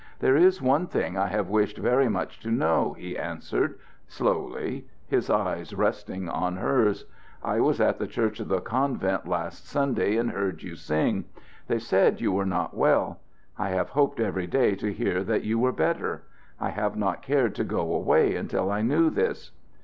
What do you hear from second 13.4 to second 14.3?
I have hoped